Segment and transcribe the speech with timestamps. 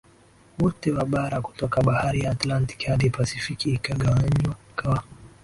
[0.59, 5.03] wote wa bara kutoka Bahari ya Atlantiki hadi Pasifiki ikigawanywa kwa